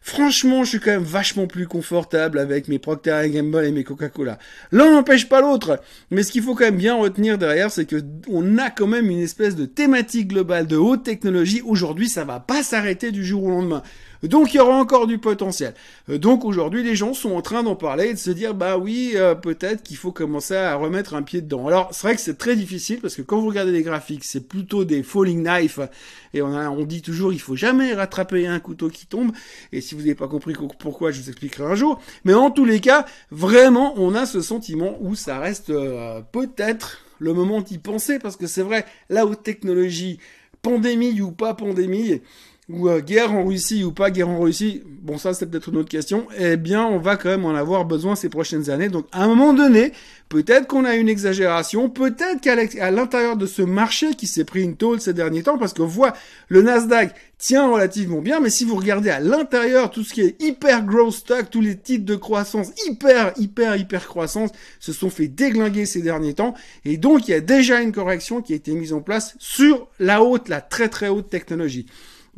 Franchement, 0.00 0.64
je 0.64 0.70
suis 0.70 0.80
quand 0.80 0.90
même 0.90 1.02
vachement 1.02 1.46
plus 1.46 1.66
confortable 1.66 2.38
avec 2.38 2.68
mes 2.68 2.78
Procter 2.78 3.28
Gamble 3.28 3.64
et 3.64 3.72
mes 3.72 3.84
Coca-Cola. 3.84 4.38
L'un 4.72 4.90
n'empêche 4.90 5.28
pas 5.28 5.40
l'autre. 5.40 5.80
Mais 6.10 6.22
ce 6.22 6.32
qu'il 6.32 6.42
faut 6.42 6.54
quand 6.54 6.64
même 6.64 6.76
bien 6.76 6.94
retenir 6.94 7.38
derrière, 7.38 7.70
c'est 7.70 7.84
que 7.84 8.02
on 8.28 8.58
a 8.58 8.70
quand 8.70 8.86
même 8.86 9.10
une 9.10 9.20
espèce 9.20 9.56
de 9.56 9.66
thématique 9.66 10.28
globale 10.28 10.66
de 10.66 10.76
haute 10.76 11.02
technologie. 11.02 11.62
Aujourd'hui, 11.64 12.08
ça 12.08 12.24
va 12.24 12.40
pas 12.40 12.62
s'arrêter 12.62 13.12
du 13.12 13.24
jour 13.24 13.44
au 13.44 13.50
lendemain. 13.50 13.82
Donc 14.22 14.52
il 14.52 14.56
y 14.56 14.60
aura 14.60 14.76
encore 14.76 15.06
du 15.06 15.18
potentiel. 15.18 15.74
Euh, 16.08 16.18
donc 16.18 16.44
aujourd'hui 16.44 16.82
les 16.82 16.96
gens 16.96 17.14
sont 17.14 17.32
en 17.32 17.42
train 17.42 17.62
d'en 17.62 17.76
parler 17.76 18.08
et 18.08 18.14
de 18.14 18.18
se 18.18 18.30
dire 18.30 18.54
bah 18.54 18.78
oui 18.78 19.12
euh, 19.14 19.34
peut-être 19.34 19.82
qu'il 19.82 19.96
faut 19.96 20.12
commencer 20.12 20.56
à 20.56 20.74
remettre 20.74 21.14
un 21.14 21.22
pied 21.22 21.40
dedans. 21.40 21.66
Alors 21.66 21.88
c'est 21.92 22.06
vrai 22.06 22.16
que 22.16 22.20
c'est 22.20 22.38
très 22.38 22.56
difficile 22.56 23.00
parce 23.00 23.14
que 23.14 23.22
quand 23.22 23.40
vous 23.40 23.48
regardez 23.48 23.72
les 23.72 23.82
graphiques 23.82 24.24
c'est 24.24 24.48
plutôt 24.48 24.84
des 24.84 25.02
falling 25.02 25.42
knives 25.42 25.88
et 26.34 26.42
on, 26.42 26.52
a, 26.54 26.68
on 26.68 26.84
dit 26.84 27.02
toujours 27.02 27.32
il 27.32 27.40
faut 27.40 27.56
jamais 27.56 27.94
rattraper 27.94 28.46
un 28.46 28.60
couteau 28.60 28.88
qui 28.88 29.06
tombe 29.06 29.32
et 29.72 29.80
si 29.80 29.94
vous 29.94 30.00
n'avez 30.00 30.14
pas 30.14 30.28
compris 30.28 30.54
pourquoi 30.78 31.10
je 31.10 31.20
vous 31.20 31.28
expliquerai 31.28 31.64
un 31.64 31.74
jour. 31.74 32.00
Mais 32.24 32.34
en 32.34 32.50
tous 32.50 32.64
les 32.64 32.80
cas 32.80 33.06
vraiment 33.30 33.94
on 33.96 34.14
a 34.14 34.26
ce 34.26 34.40
sentiment 34.40 34.96
où 35.00 35.14
ça 35.14 35.38
reste 35.38 35.70
euh, 35.70 36.20
peut-être 36.32 36.98
le 37.18 37.34
moment 37.34 37.60
d'y 37.60 37.78
penser 37.78 38.18
parce 38.18 38.36
que 38.36 38.46
c'est 38.46 38.62
vrai, 38.62 38.84
la 39.08 39.26
haute 39.26 39.42
technologie, 39.42 40.18
pandémie 40.62 41.20
ou 41.20 41.32
pas 41.32 41.54
pandémie, 41.54 42.20
ou 42.68 42.88
euh, 42.88 43.00
guerre 43.00 43.32
en 43.32 43.44
Russie 43.44 43.82
ou 43.82 43.92
pas 43.92 44.10
guerre 44.10 44.28
en 44.28 44.40
Russie, 44.40 44.82
bon 45.02 45.16
ça 45.16 45.32
c'est 45.32 45.46
peut-être 45.46 45.70
une 45.70 45.78
autre 45.78 45.88
question, 45.88 46.26
eh 46.38 46.56
bien 46.58 46.84
on 46.84 46.98
va 46.98 47.16
quand 47.16 47.30
même 47.30 47.46
en 47.46 47.54
avoir 47.54 47.86
besoin 47.86 48.14
ces 48.14 48.28
prochaines 48.28 48.68
années. 48.68 48.90
Donc 48.90 49.06
à 49.10 49.24
un 49.24 49.28
moment 49.28 49.54
donné, 49.54 49.92
peut-être 50.28 50.66
qu'on 50.66 50.84
a 50.84 50.94
une 50.94 51.08
exagération, 51.08 51.88
peut-être 51.88 52.42
qu'à 52.42 52.90
l'intérieur 52.90 53.36
de 53.38 53.46
ce 53.46 53.62
marché 53.62 54.14
qui 54.14 54.26
s'est 54.26 54.44
pris 54.44 54.62
une 54.62 54.76
tôle 54.76 55.00
ces 55.00 55.14
derniers 55.14 55.42
temps, 55.42 55.56
parce 55.56 55.72
qu'on 55.72 55.86
voit 55.86 56.12
le 56.48 56.60
Nasdaq 56.60 57.14
tient 57.38 57.70
relativement 57.70 58.20
bien, 58.20 58.38
mais 58.40 58.50
si 58.50 58.66
vous 58.66 58.76
regardez 58.76 59.08
à 59.08 59.20
l'intérieur 59.20 59.90
tout 59.90 60.04
ce 60.04 60.12
qui 60.12 60.20
est 60.20 60.42
hyper 60.42 60.84
growth 60.84 61.14
stock, 61.14 61.48
tous 61.50 61.62
les 61.62 61.78
titres 61.78 62.04
de 62.04 62.16
croissance 62.16 62.72
hyper, 62.86 63.32
hyper, 63.38 63.76
hyper 63.76 64.06
croissance 64.08 64.50
se 64.78 64.92
sont 64.92 65.08
fait 65.08 65.28
déglinguer 65.28 65.86
ces 65.86 66.02
derniers 66.02 66.34
temps, 66.34 66.52
et 66.84 66.98
donc 66.98 67.28
il 67.28 67.30
y 67.30 67.34
a 67.34 67.40
déjà 67.40 67.80
une 67.80 67.92
correction 67.92 68.42
qui 68.42 68.52
a 68.52 68.56
été 68.56 68.72
mise 68.72 68.92
en 68.92 69.00
place 69.00 69.36
sur 69.38 69.88
la 69.98 70.22
haute, 70.22 70.50
la 70.50 70.60
très 70.60 70.90
très 70.90 71.08
haute 71.08 71.30
technologie. 71.30 71.86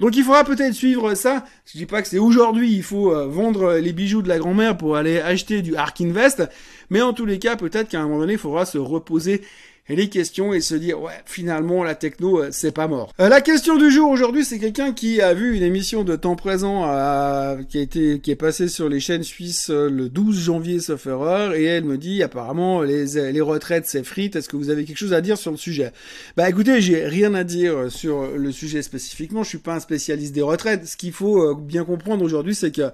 Donc 0.00 0.16
il 0.16 0.24
faudra 0.24 0.44
peut-être 0.44 0.72
suivre 0.72 1.14
ça. 1.14 1.44
Je 1.66 1.76
dis 1.76 1.84
pas 1.84 2.00
que 2.00 2.08
c'est 2.08 2.18
aujourd'hui, 2.18 2.72
il 2.72 2.82
faut 2.82 3.14
euh, 3.14 3.26
vendre 3.26 3.74
les 3.74 3.92
bijoux 3.92 4.22
de 4.22 4.28
la 4.28 4.38
grand-mère 4.38 4.78
pour 4.78 4.96
aller 4.96 5.20
acheter 5.20 5.60
du 5.60 5.76
Ark 5.76 6.00
Invest, 6.00 6.48
mais 6.88 7.02
en 7.02 7.12
tous 7.12 7.26
les 7.26 7.38
cas, 7.38 7.54
peut-être 7.56 7.90
qu'à 7.90 8.00
un 8.00 8.04
moment 8.04 8.20
donné, 8.20 8.32
il 8.32 8.38
faudra 8.38 8.64
se 8.64 8.78
reposer 8.78 9.42
les 9.96 10.08
questions 10.08 10.52
et 10.52 10.60
se 10.60 10.74
dire 10.74 11.00
ouais 11.00 11.12
finalement 11.24 11.82
la 11.84 11.94
techno 11.94 12.40
euh, 12.40 12.48
c'est 12.52 12.72
pas 12.72 12.88
mort. 12.88 13.12
Euh, 13.20 13.28
la 13.28 13.40
question 13.40 13.76
du 13.76 13.90
jour 13.90 14.10
aujourd'hui 14.10 14.44
c'est 14.44 14.58
quelqu'un 14.58 14.92
qui 14.92 15.20
a 15.20 15.34
vu 15.34 15.56
une 15.56 15.62
émission 15.62 16.04
de 16.04 16.16
temps 16.16 16.36
présent 16.36 16.84
euh, 16.88 17.62
qui 17.68 17.78
a 17.78 17.80
été 17.80 18.20
qui 18.20 18.30
est 18.30 18.36
passée 18.36 18.68
sur 18.68 18.88
les 18.88 19.00
chaînes 19.00 19.22
suisses 19.22 19.70
le 19.70 20.08
12 20.08 20.38
janvier 20.38 20.80
sauf 20.80 21.06
erreur 21.06 21.54
et 21.54 21.64
elle 21.64 21.84
me 21.84 21.98
dit 21.98 22.22
apparemment 22.22 22.82
les 22.82 23.32
les 23.32 23.40
retraites 23.40 23.86
c'est 23.86 24.04
frites. 24.04 24.36
Est-ce 24.36 24.48
que 24.48 24.56
vous 24.56 24.70
avez 24.70 24.84
quelque 24.84 24.98
chose 24.98 25.12
à 25.12 25.20
dire 25.20 25.38
sur 25.38 25.50
le 25.50 25.56
sujet? 25.56 25.92
Bah 26.36 26.48
écoutez 26.48 26.80
j'ai 26.80 27.06
rien 27.06 27.34
à 27.34 27.44
dire 27.44 27.90
sur 27.90 28.28
le 28.36 28.52
sujet 28.52 28.82
spécifiquement. 28.82 29.42
Je 29.42 29.48
suis 29.50 29.58
pas 29.58 29.74
un 29.74 29.80
spécialiste 29.80 30.34
des 30.34 30.42
retraites. 30.42 30.86
Ce 30.86 30.96
qu'il 30.96 31.12
faut 31.12 31.54
bien 31.54 31.84
comprendre 31.84 32.24
aujourd'hui 32.24 32.54
c'est 32.54 32.74
que 32.74 32.90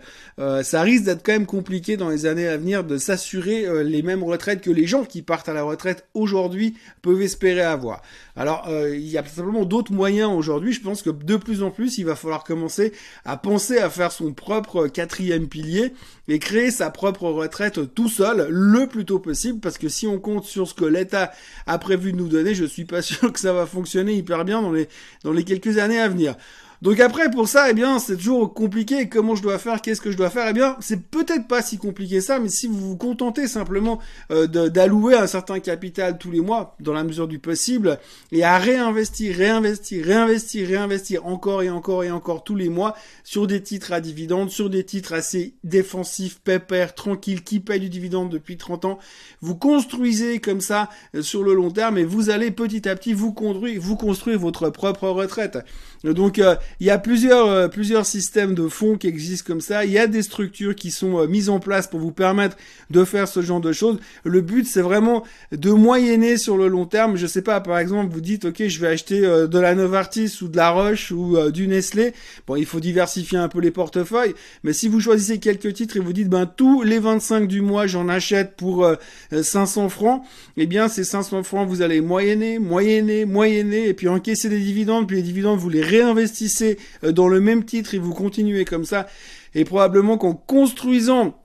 ça 0.62 0.82
risque 0.82 1.04
d'être 1.04 1.24
quand 1.24 1.32
même 1.32 1.46
compliqué 1.46 1.96
dans 1.96 2.08
les 2.08 2.26
années 2.26 2.48
à 2.48 2.56
venir 2.56 2.84
de 2.84 2.98
s'assurer 2.98 3.66
les 3.84 4.02
mêmes 4.02 4.22
retraites 4.22 4.60
que 4.60 4.70
les 4.70 4.86
gens 4.86 5.04
qui 5.04 5.22
partent 5.22 5.48
à 5.48 5.54
la 5.54 5.62
retraite 5.62 6.06
aujourd'hui 6.14 6.74
peuvent 7.02 7.22
espérer 7.22 7.62
avoir. 7.62 8.02
Alors, 8.36 8.66
euh, 8.68 8.94
il 8.94 9.06
y 9.06 9.18
a 9.18 9.24
simplement 9.24 9.64
d'autres 9.64 9.92
moyens 9.92 10.30
aujourd'hui. 10.32 10.72
Je 10.72 10.80
pense 10.80 11.02
que 11.02 11.10
de 11.10 11.36
plus 11.36 11.62
en 11.62 11.70
plus, 11.70 11.98
il 11.98 12.04
va 12.04 12.16
falloir 12.16 12.44
commencer 12.44 12.92
à 13.24 13.36
penser 13.36 13.78
à 13.78 13.90
faire 13.90 14.12
son 14.12 14.32
propre 14.32 14.88
quatrième 14.88 15.48
pilier 15.48 15.92
et 16.28 16.38
créer 16.38 16.70
sa 16.70 16.90
propre 16.90 17.28
retraite 17.28 17.94
tout 17.94 18.08
seul 18.08 18.46
le 18.50 18.86
plus 18.86 19.04
tôt 19.04 19.18
possible. 19.18 19.60
Parce 19.60 19.78
que 19.78 19.88
si 19.88 20.06
on 20.06 20.18
compte 20.18 20.44
sur 20.44 20.68
ce 20.68 20.74
que 20.74 20.84
l'État 20.84 21.32
a 21.66 21.78
prévu 21.78 22.12
de 22.12 22.18
nous 22.18 22.28
donner, 22.28 22.54
je 22.54 22.64
suis 22.64 22.84
pas 22.84 23.02
sûr 23.02 23.32
que 23.32 23.40
ça 23.40 23.52
va 23.52 23.66
fonctionner 23.66 24.14
hyper 24.14 24.44
bien 24.44 24.60
dans 24.62 24.72
les 24.72 24.88
dans 25.24 25.32
les 25.32 25.44
quelques 25.44 25.78
années 25.78 26.00
à 26.00 26.08
venir. 26.08 26.36
Donc 26.82 27.00
après, 27.00 27.30
pour 27.30 27.48
ça, 27.48 27.70
eh 27.70 27.74
bien, 27.74 27.98
c'est 27.98 28.16
toujours 28.16 28.52
compliqué. 28.52 29.08
Comment 29.08 29.34
je 29.34 29.42
dois 29.42 29.58
faire? 29.58 29.80
Qu'est-ce 29.80 30.00
que 30.00 30.10
je 30.10 30.16
dois 30.16 30.30
faire? 30.30 30.46
Eh 30.50 30.52
bien, 30.52 30.76
c'est 30.80 31.08
peut-être 31.08 31.48
pas 31.48 31.62
si 31.62 31.78
compliqué 31.78 32.20
ça, 32.20 32.38
mais 32.38 32.48
si 32.48 32.66
vous 32.66 32.78
vous 32.78 32.96
contentez 32.96 33.46
simplement 33.48 33.98
euh, 34.30 34.46
d'allouer 34.46 35.14
un 35.14 35.26
certain 35.26 35.58
capital 35.60 36.18
tous 36.18 36.30
les 36.30 36.40
mois, 36.40 36.76
dans 36.80 36.92
la 36.92 37.04
mesure 37.04 37.28
du 37.28 37.38
possible, 37.38 37.98
et 38.30 38.44
à 38.44 38.58
réinvestir, 38.58 39.36
réinvestir, 39.36 40.04
réinvestir, 40.04 40.68
réinvestir 40.68 41.26
encore 41.26 41.62
et 41.62 41.70
encore 41.70 42.04
et 42.04 42.10
encore 42.10 42.44
tous 42.44 42.56
les 42.56 42.68
mois 42.68 42.94
sur 43.24 43.46
des 43.46 43.62
titres 43.62 43.92
à 43.92 44.00
dividendes, 44.00 44.50
sur 44.50 44.68
des 44.68 44.84
titres 44.84 45.14
assez 45.14 45.54
défensifs, 45.64 46.40
pépères, 46.40 46.94
tranquilles, 46.94 47.42
qui 47.42 47.60
payent 47.60 47.80
du 47.80 47.88
dividende 47.88 48.30
depuis 48.30 48.56
30 48.56 48.84
ans, 48.84 48.98
vous 49.40 49.56
construisez 49.56 50.40
comme 50.40 50.60
ça 50.60 50.90
euh, 51.14 51.22
sur 51.22 51.42
le 51.42 51.54
long 51.54 51.70
terme, 51.70 51.96
et 51.96 52.04
vous 52.04 52.28
allez 52.28 52.50
petit 52.50 52.88
à 52.88 52.96
petit 52.96 53.14
vous 53.14 53.32
construire, 53.32 53.80
vous 53.80 53.96
construire 53.96 54.38
votre 54.38 54.68
propre 54.70 55.08
retraite. 55.08 55.58
Donc, 56.12 56.38
euh, 56.38 56.56
il 56.80 56.86
y 56.86 56.90
a 56.90 56.98
plusieurs, 56.98 57.48
euh, 57.48 57.68
plusieurs 57.68 58.06
systèmes 58.06 58.54
de 58.54 58.68
fonds 58.68 58.96
qui 58.96 59.06
existent 59.06 59.46
comme 59.46 59.60
ça. 59.60 59.84
Il 59.84 59.90
y 59.90 59.98
a 59.98 60.06
des 60.06 60.22
structures 60.22 60.74
qui 60.74 60.90
sont 60.90 61.18
euh, 61.18 61.26
mises 61.26 61.48
en 61.48 61.58
place 61.58 61.86
pour 61.86 62.00
vous 62.00 62.12
permettre 62.12 62.56
de 62.90 63.04
faire 63.04 63.28
ce 63.28 63.42
genre 63.42 63.60
de 63.60 63.72
choses. 63.72 63.98
Le 64.24 64.40
but, 64.40 64.66
c'est 64.66 64.82
vraiment 64.82 65.24
de 65.52 65.70
moyenner 65.70 66.36
sur 66.36 66.56
le 66.56 66.68
long 66.68 66.86
terme. 66.86 67.16
Je 67.16 67.26
sais 67.26 67.42
pas, 67.42 67.60
par 67.60 67.78
exemple, 67.78 68.12
vous 68.12 68.20
dites, 68.20 68.44
OK, 68.44 68.66
je 68.66 68.80
vais 68.80 68.88
acheter 68.88 69.24
euh, 69.24 69.46
de 69.46 69.58
la 69.58 69.74
Novartis 69.74 70.38
ou 70.42 70.48
de 70.48 70.56
la 70.56 70.70
Roche 70.70 71.12
ou 71.12 71.36
du 71.50 71.66
Nestlé. 71.66 72.12
Bon, 72.46 72.56
il 72.56 72.66
faut 72.66 72.80
diversifier 72.80 73.38
un 73.38 73.48
peu 73.48 73.60
les 73.60 73.70
portefeuilles. 73.70 74.34
Mais 74.62 74.72
si 74.72 74.88
vous 74.88 75.00
choisissez 75.00 75.38
quelques 75.38 75.74
titres 75.74 75.96
et 75.96 76.00
vous 76.00 76.12
dites, 76.12 76.28
ben, 76.28 76.46
tous 76.46 76.82
les 76.82 76.98
25 76.98 77.48
du 77.48 77.60
mois, 77.60 77.86
j'en 77.86 78.08
achète 78.08 78.56
pour 78.56 78.88
500 79.30 79.88
francs, 79.88 80.22
eh 80.56 80.66
bien, 80.66 80.88
ces 80.88 81.04
500 81.04 81.42
francs, 81.42 81.68
vous 81.68 81.82
allez 81.82 82.00
moyenner, 82.00 82.58
moyenner, 82.58 83.24
moyenner, 83.24 83.88
et 83.88 83.94
puis 83.94 84.08
encaisser 84.08 84.48
des 84.48 84.60
dividendes, 84.60 85.06
puis 85.06 85.16
les 85.16 85.22
dividendes, 85.22 85.58
vous 85.58 85.68
les 85.68 85.82
réinvestissez 86.00 86.78
euh, 87.04 87.12
dans 87.12 87.28
le 87.28 87.40
même 87.40 87.64
titre 87.64 87.94
et 87.94 87.98
vous 87.98 88.14
continuez 88.14 88.64
comme 88.64 88.84
ça. 88.84 89.06
Et 89.54 89.64
probablement 89.64 90.18
qu'en 90.18 90.34
construisant 90.34 91.42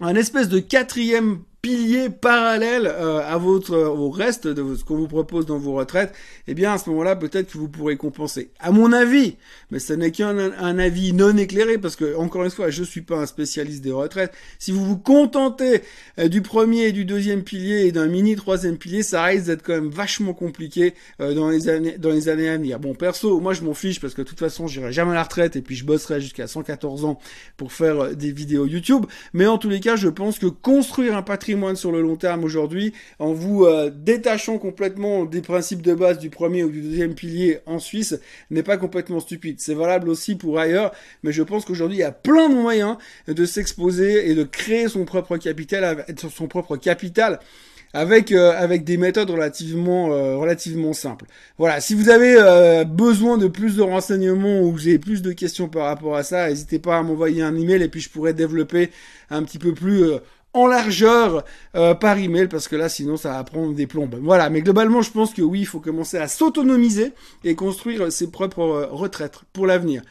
un 0.00 0.14
espèce 0.14 0.48
de 0.48 0.58
quatrième 0.58 1.42
pilier 1.62 2.10
parallèle 2.10 2.88
euh, 2.88 3.20
à 3.24 3.38
votre 3.38 3.76
au 3.78 4.10
reste 4.10 4.48
de 4.48 4.74
ce 4.74 4.82
qu'on 4.82 4.96
vous 4.96 5.06
propose 5.06 5.46
dans 5.46 5.58
vos 5.58 5.74
retraites, 5.74 6.12
eh 6.48 6.54
bien 6.54 6.72
à 6.72 6.78
ce 6.78 6.90
moment-là 6.90 7.14
peut-être 7.14 7.52
que 7.52 7.56
vous 7.56 7.68
pourrez 7.68 7.96
compenser. 7.96 8.50
À 8.58 8.72
mon 8.72 8.92
avis, 8.92 9.36
mais 9.70 9.78
ce 9.78 9.92
n'est 9.92 10.10
qu'un 10.10 10.36
un 10.36 10.78
avis 10.80 11.12
non 11.12 11.36
éclairé 11.36 11.78
parce 11.78 11.94
que 11.94 12.16
encore 12.16 12.42
une 12.42 12.50
fois, 12.50 12.70
je 12.70 12.82
suis 12.82 13.02
pas 13.02 13.14
un 13.14 13.26
spécialiste 13.26 13.80
des 13.80 13.92
retraites. 13.92 14.32
Si 14.58 14.72
vous 14.72 14.84
vous 14.84 14.98
contentez 14.98 15.82
euh, 16.18 16.26
du 16.26 16.42
premier 16.42 16.86
et 16.86 16.92
du 16.92 17.04
deuxième 17.04 17.44
pilier 17.44 17.86
et 17.86 17.92
d'un 17.92 18.08
mini 18.08 18.34
troisième 18.34 18.76
pilier, 18.76 19.04
ça 19.04 19.22
risque 19.22 19.46
d'être 19.46 19.62
quand 19.62 19.74
même 19.74 19.90
vachement 19.90 20.34
compliqué 20.34 20.94
euh, 21.20 21.32
dans 21.32 21.48
les 21.48 21.68
années 21.68 21.96
dans 21.96 22.10
les 22.10 22.28
années 22.28 22.48
à 22.48 22.56
venir. 22.56 22.80
Bon, 22.80 22.92
perso, 22.94 23.38
moi 23.38 23.54
je 23.54 23.62
m'en 23.62 23.74
fiche 23.74 24.00
parce 24.00 24.14
que 24.14 24.22
de 24.22 24.26
toute 24.26 24.40
façon, 24.40 24.66
j'irai 24.66 24.92
jamais 24.92 25.12
à 25.12 25.14
la 25.14 25.22
retraite 25.22 25.54
et 25.54 25.62
puis 25.62 25.76
je 25.76 25.84
bosserai 25.84 26.20
jusqu'à 26.20 26.48
114 26.48 27.04
ans 27.04 27.20
pour 27.56 27.72
faire 27.72 28.16
des 28.16 28.32
vidéos 28.32 28.66
YouTube, 28.66 29.06
mais 29.32 29.46
en 29.46 29.58
tous 29.58 29.68
les 29.68 29.78
cas, 29.78 29.94
je 29.94 30.08
pense 30.08 30.40
que 30.40 30.46
construire 30.46 31.16
un 31.16 31.22
patrimoine 31.22 31.51
sur 31.74 31.92
le 31.92 32.00
long 32.00 32.16
terme 32.16 32.44
aujourd'hui, 32.44 32.92
en 33.18 33.32
vous 33.32 33.64
euh, 33.64 33.90
détachant 33.94 34.58
complètement 34.58 35.24
des 35.24 35.42
principes 35.42 35.82
de 35.82 35.94
base 35.94 36.18
du 36.18 36.30
premier 36.30 36.64
ou 36.64 36.70
du 36.70 36.80
deuxième 36.80 37.14
pilier 37.14 37.58
en 37.66 37.78
Suisse, 37.78 38.18
n'est 38.50 38.62
pas 38.62 38.78
complètement 38.78 39.20
stupide. 39.20 39.60
C'est 39.60 39.74
valable 39.74 40.08
aussi 40.08 40.34
pour 40.34 40.58
ailleurs, 40.58 40.92
mais 41.22 41.32
je 41.32 41.42
pense 41.42 41.64
qu'aujourd'hui, 41.64 41.98
il 41.98 42.00
y 42.00 42.04
a 42.04 42.12
plein 42.12 42.48
de 42.48 42.54
moyens 42.54 42.96
de 43.28 43.44
s'exposer 43.44 44.30
et 44.30 44.34
de 44.34 44.44
créer 44.44 44.88
son 44.88 45.04
propre 45.04 45.36
capital, 45.36 46.06
son 46.16 46.48
propre 46.48 46.76
capital 46.76 47.38
avec 47.94 48.32
euh, 48.32 48.54
avec 48.56 48.84
des 48.84 48.96
méthodes 48.96 49.28
relativement 49.28 50.12
euh, 50.12 50.36
relativement 50.36 50.94
simples. 50.94 51.26
Voilà, 51.58 51.82
si 51.82 51.94
vous 51.94 52.08
avez 52.08 52.84
besoin 52.86 53.36
de 53.36 53.46
plus 53.46 53.76
de 53.76 53.82
renseignements 53.82 54.62
ou 54.62 54.72
vous 54.72 54.98
plus 54.98 55.20
de 55.20 55.32
questions 55.32 55.68
par 55.68 55.84
rapport 55.84 56.16
à 56.16 56.22
ça, 56.22 56.48
n'hésitez 56.48 56.78
pas 56.78 56.96
à 56.96 57.02
m'envoyer 57.02 57.42
un 57.42 57.54
email 57.54 57.82
et 57.82 57.88
puis 57.88 58.00
je 58.00 58.08
pourrais 58.08 58.32
développer 58.32 58.90
un 59.28 59.42
petit 59.42 59.58
peu 59.58 59.74
plus 59.74 60.04
en 60.54 60.66
largeur 60.66 61.44
euh, 61.74 61.94
par 61.94 62.18
email 62.18 62.48
parce 62.48 62.68
que 62.68 62.76
là 62.76 62.88
sinon 62.88 63.16
ça 63.16 63.32
va 63.32 63.44
prendre 63.44 63.74
des 63.74 63.86
plombes. 63.86 64.18
Voilà, 64.20 64.50
mais 64.50 64.60
globalement 64.60 65.02
je 65.02 65.10
pense 65.10 65.32
que 65.32 65.42
oui, 65.42 65.60
il 65.60 65.66
faut 65.66 65.80
commencer 65.80 66.18
à 66.18 66.28
s'autonomiser 66.28 67.12
et 67.44 67.54
construire 67.54 68.12
ses 68.12 68.30
propres 68.30 68.60
euh, 68.60 68.86
retraites 68.90 69.40
pour 69.52 69.66
l'avenir 69.66 70.02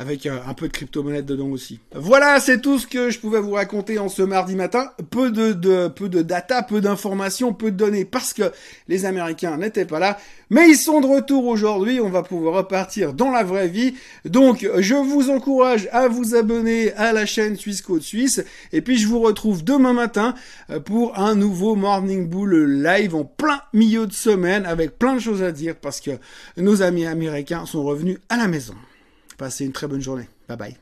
avec 0.00 0.24
euh, 0.24 0.38
un 0.46 0.54
peu 0.54 0.66
de 0.66 0.72
crypto-monnaie 0.72 1.22
dedans 1.22 1.48
aussi. 1.48 1.78
Voilà, 1.94 2.40
c'est 2.40 2.62
tout 2.62 2.78
ce 2.78 2.86
que 2.86 3.10
je 3.10 3.20
pouvais 3.20 3.38
vous 3.38 3.50
raconter 3.50 3.98
en 3.98 4.08
ce 4.08 4.22
mardi 4.22 4.56
matin. 4.56 4.90
Peu 5.10 5.30
de, 5.30 5.88
peu 5.88 6.08
de 6.08 6.22
data, 6.22 6.62
peu 6.62 6.80
d'informations, 6.80 7.52
peu 7.52 7.70
de 7.70 7.76
données 7.76 8.06
parce 8.06 8.32
que 8.32 8.50
les 8.88 9.04
Américains 9.04 9.58
n'étaient 9.58 9.84
pas 9.84 9.98
là. 9.98 10.18
Mais 10.48 10.70
ils 10.70 10.76
sont 10.76 11.02
de 11.02 11.06
retour 11.06 11.44
aujourd'hui. 11.44 12.00
On 12.00 12.08
va 12.08 12.22
pouvoir 12.22 12.54
repartir 12.54 13.12
dans 13.12 13.30
la 13.30 13.44
vraie 13.44 13.68
vie. 13.68 13.92
Donc, 14.24 14.66
je 14.78 14.94
vous 14.94 15.28
encourage 15.28 15.86
à 15.92 16.08
vous 16.08 16.34
abonner 16.34 16.94
à 16.94 17.12
la 17.12 17.26
chaîne 17.26 17.56
Suisse 17.56 17.82
Code 17.82 18.00
Suisse. 18.00 18.42
Et 18.72 18.80
puis, 18.80 18.96
je 18.96 19.06
vous 19.06 19.20
retrouve 19.20 19.64
demain 19.64 19.92
matin 19.92 20.34
euh, 20.70 20.80
pour 20.80 21.18
un 21.18 21.34
nouveau 21.34 21.74
Morning 21.74 22.26
Bull 22.26 22.82
live 22.82 23.14
en 23.14 23.24
plein 23.24 23.60
milieu 23.74 24.06
de 24.06 24.14
semaine 24.14 24.64
avec 24.64 24.98
plein 24.98 25.16
de 25.16 25.20
choses 25.20 25.42
à 25.42 25.52
dire 25.52 25.76
parce 25.76 26.00
que 26.00 26.12
nos 26.56 26.80
amis 26.80 27.04
américains 27.04 27.66
sont 27.66 27.84
revenus 27.84 28.16
à 28.30 28.38
la 28.38 28.48
maison. 28.48 28.74
Passez 29.40 29.64
une 29.64 29.72
très 29.72 29.88
bonne 29.88 30.02
journée. 30.02 30.28
Bye 30.46 30.58
bye. 30.58 30.76